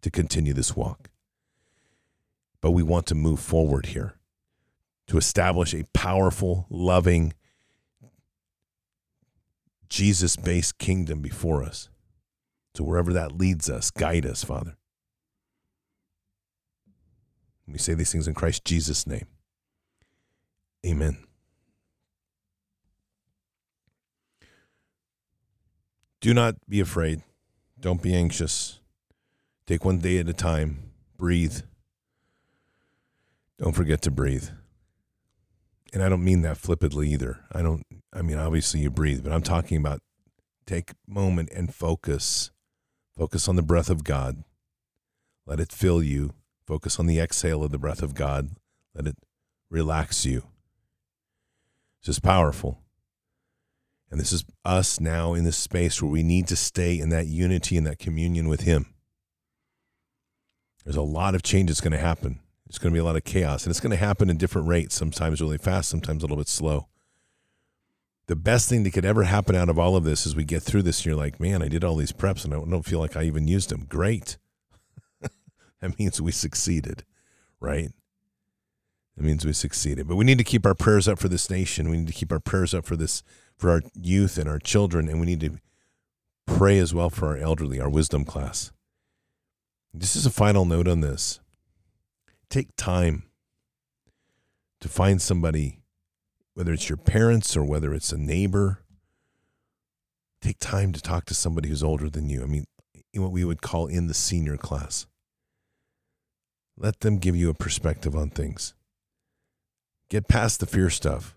[0.00, 1.10] to continue this walk.
[2.62, 4.16] But we want to move forward here
[5.08, 7.34] to establish a powerful, loving,
[9.90, 11.90] Jesus based kingdom before us.
[12.74, 14.76] So wherever that leads us, guide us, Father.
[17.68, 19.26] We say these things in Christ Jesus' name.
[20.86, 21.18] Amen.
[26.24, 27.22] Do not be afraid.
[27.78, 28.80] Don't be anxious.
[29.66, 30.90] Take one day at a time.
[31.18, 31.60] Breathe.
[33.58, 34.48] Don't forget to breathe
[35.94, 37.38] and I don't mean that flippantly either.
[37.52, 40.00] I don't, I mean, obviously you breathe, but I'm talking about
[40.66, 42.50] take a moment and focus.
[43.16, 44.42] Focus on the breath of God.
[45.46, 46.34] Let it fill you.
[46.66, 48.50] Focus on the exhale of the breath of God.
[48.92, 49.16] Let it
[49.70, 50.48] relax you.
[52.00, 52.80] It's just powerful.
[54.10, 57.26] And this is us now in this space where we need to stay in that
[57.26, 58.94] unity and that communion with Him.
[60.84, 62.40] There's a lot of change that's going to happen.
[62.68, 64.68] It's going to be a lot of chaos, and it's going to happen in different
[64.68, 64.94] rates.
[64.94, 66.88] Sometimes really fast, sometimes a little bit slow.
[68.26, 70.62] The best thing that could ever happen out of all of this is we get
[70.62, 72.98] through this, and you're like, man, I did all these preps, and I don't feel
[72.98, 73.84] like I even used them.
[73.88, 74.38] Great.
[75.20, 77.04] that means we succeeded,
[77.60, 77.92] right?
[79.16, 80.08] That means we succeeded.
[80.08, 81.90] But we need to keep our prayers up for this nation.
[81.90, 83.22] We need to keep our prayers up for this,
[83.56, 85.58] for our youth and our children, and we need to
[86.46, 88.72] pray as well for our elderly, our wisdom class.
[89.92, 91.40] This is a final note on this
[92.50, 93.24] take time
[94.80, 95.80] to find somebody,
[96.54, 98.80] whether it's your parents or whether it's a neighbor.
[100.40, 102.42] Take time to talk to somebody who's older than you.
[102.42, 102.66] I mean,
[103.14, 105.06] what we would call in the senior class.
[106.76, 108.74] Let them give you a perspective on things.
[110.08, 111.36] Get past the fear stuff.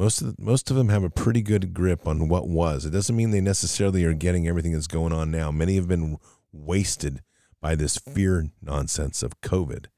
[0.00, 2.86] Most of the, most of them have a pretty good grip on what was.
[2.86, 5.50] It doesn't mean they necessarily are getting everything that's going on now.
[5.50, 6.16] Many have been
[6.52, 7.20] wasted
[7.60, 9.88] by this fear nonsense of COVID.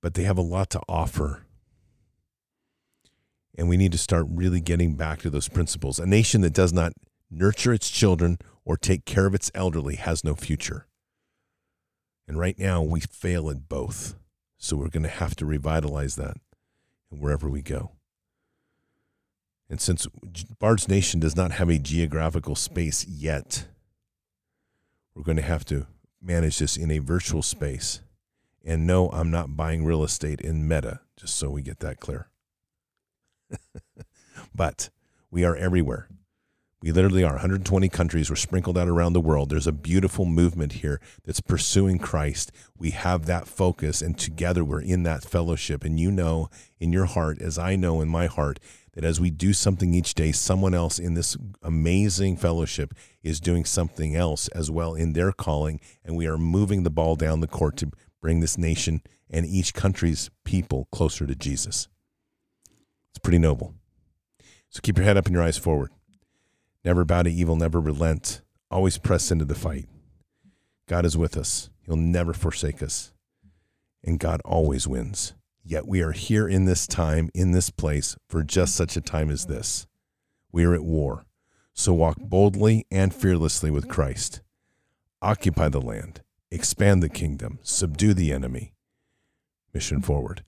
[0.00, 1.46] But they have a lot to offer.
[3.58, 5.98] And we need to start really getting back to those principles.
[5.98, 6.92] A nation that does not
[7.28, 10.86] nurture its children or take care of its elderly has no future.
[12.28, 14.14] And right now, we fail at both.
[14.58, 16.36] So we're going to have to revitalize that
[17.08, 17.96] wherever we go.
[19.70, 20.08] And since
[20.58, 23.66] Bard's Nation does not have a geographical space yet,
[25.14, 25.86] we're going to have to
[26.20, 28.00] manage this in a virtual space.
[28.64, 32.28] And no, I'm not buying real estate in Meta, just so we get that clear.
[34.54, 34.90] but
[35.30, 36.08] we are everywhere.
[36.82, 38.30] We literally are 120 countries.
[38.30, 39.50] We're sprinkled out around the world.
[39.50, 42.50] There's a beautiful movement here that's pursuing Christ.
[42.76, 45.84] We have that focus, and together we're in that fellowship.
[45.84, 46.48] And you know
[46.78, 48.58] in your heart, as I know in my heart,
[48.94, 53.64] that as we do something each day, someone else in this amazing fellowship is doing
[53.64, 57.46] something else as well in their calling, and we are moving the ball down the
[57.46, 61.88] court to bring this nation and each country's people closer to Jesus.
[63.10, 63.74] It's pretty noble.
[64.68, 65.90] So keep your head up and your eyes forward.
[66.84, 68.40] Never bow to evil, never relent.
[68.70, 69.86] Always press into the fight.
[70.88, 71.70] God is with us.
[71.86, 73.12] He'll never forsake us.
[74.02, 75.34] And God always wins.
[75.62, 79.30] Yet we are here in this time, in this place, for just such a time
[79.30, 79.86] as this.
[80.52, 81.24] We are at war.
[81.74, 84.40] So walk boldly and fearlessly with Christ.
[85.22, 88.72] Occupy the land, expand the kingdom, subdue the enemy.
[89.72, 90.42] Mission forward.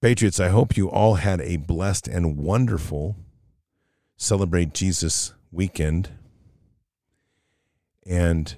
[0.00, 3.16] Patriots, I hope you all had a blessed and wonderful
[4.22, 6.10] Celebrate Jesus weekend.
[8.04, 8.54] And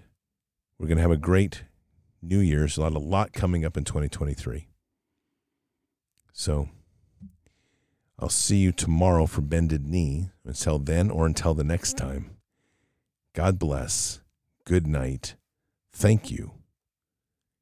[0.76, 1.62] we're going to have a great
[2.20, 4.66] New Year's, a lot, a lot coming up in 2023.
[6.32, 6.68] So
[8.18, 10.30] I'll see you tomorrow for Bended Knee.
[10.44, 12.36] Until then, or until the next time,
[13.32, 14.20] God bless.
[14.64, 15.36] Good night.
[15.92, 16.52] Thank you.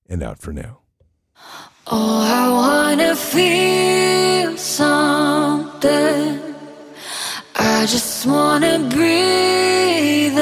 [0.08, 0.78] And out for now.
[1.86, 6.40] Oh, I want to feel something.
[7.54, 10.38] I just want to breathe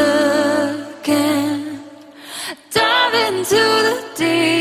[1.01, 1.83] again.
[2.71, 4.58] Dive into the deepest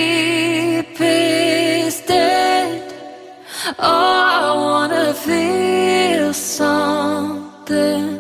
[3.79, 8.19] Oh, I wanna feel something.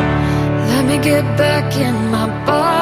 [0.00, 2.79] Let me get back in my body.